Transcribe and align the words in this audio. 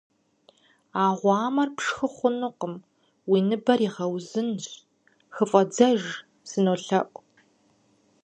А 1.01 1.03
гъуамэр 1.19 1.69
пшхы 1.77 2.07
хъунукъым 2.15 2.75
уи 3.29 3.39
ныбэр 3.47 3.79
игъэузынщ, 3.87 4.63
хыфӀэдзэж, 5.35 6.01
сынолъэӀу. 6.49 7.21